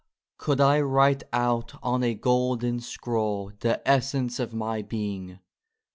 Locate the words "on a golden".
1.83-2.79